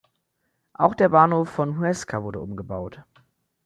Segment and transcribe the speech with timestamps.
[0.73, 3.03] Auch der Bahnhof von Huesca wurde umgebaut.